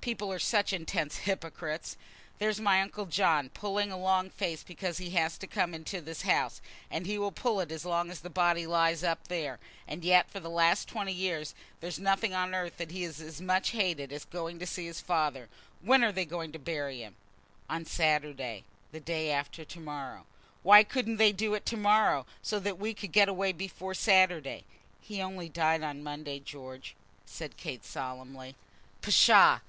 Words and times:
People 0.00 0.32
are 0.32 0.38
such 0.38 0.72
intense 0.72 1.18
hypocrites. 1.18 1.94
There's 2.38 2.58
my 2.62 2.80
uncle 2.80 3.04
John, 3.04 3.50
pulling 3.50 3.92
a 3.92 3.98
long 3.98 4.30
face 4.30 4.62
because 4.62 4.96
he 4.96 5.10
has 5.10 5.36
come 5.50 5.74
into 5.74 6.00
this 6.00 6.22
house, 6.22 6.62
and 6.90 7.04
he 7.04 7.18
will 7.18 7.30
pull 7.32 7.60
it 7.60 7.70
as 7.70 7.84
long 7.84 8.10
as 8.10 8.20
the 8.20 8.30
body 8.30 8.66
lies 8.66 9.04
up 9.04 9.28
there; 9.28 9.58
and 9.86 10.02
yet 10.02 10.30
for 10.30 10.40
the 10.40 10.48
last 10.48 10.88
twenty 10.88 11.12
years 11.12 11.54
there's 11.80 11.98
nothing 11.98 12.32
on 12.32 12.54
earth 12.54 12.80
he 12.90 13.02
has 13.02 13.16
so 13.36 13.44
much 13.44 13.70
hated 13.72 14.10
as 14.10 14.24
going 14.24 14.58
to 14.58 14.66
see 14.66 14.86
his 14.86 14.98
father. 15.02 15.50
When 15.82 16.02
are 16.02 16.12
they 16.12 16.24
going 16.24 16.52
to 16.52 16.58
bury 16.58 17.02
him?" 17.02 17.16
"On 17.68 17.84
Saturday, 17.84 18.64
the 18.92 19.00
day 19.00 19.30
after 19.30 19.62
to 19.62 19.80
morrow." 19.80 20.24
"Why 20.62 20.84
couldn't 20.84 21.18
they 21.18 21.32
do 21.32 21.52
it 21.52 21.66
to 21.66 21.76
morrow, 21.76 22.24
so 22.42 22.58
that 22.60 22.78
we 22.78 22.94
could 22.94 23.12
get 23.12 23.28
away 23.28 23.52
before 23.52 23.92
Sunday?" 23.92 24.64
"He 25.02 25.20
only 25.20 25.50
died 25.50 25.82
on 25.82 26.02
Monday, 26.02 26.38
George," 26.40 26.94
said 27.26 27.58
Kate, 27.58 27.84
solemnly. 27.84 28.56
"Psha! 29.02 29.60